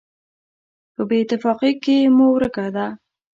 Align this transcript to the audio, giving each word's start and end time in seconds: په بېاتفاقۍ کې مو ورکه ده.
په 0.93 1.01
بېاتفاقۍ 1.09 1.73
کې 1.83 1.97
مو 2.15 2.25
ورکه 2.35 2.65
ده. 2.75 2.87